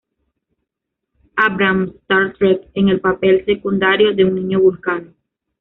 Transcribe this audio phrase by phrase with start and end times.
[1.37, 5.13] Abrams "Star Trek", en el papel secundario de un niño vulcano.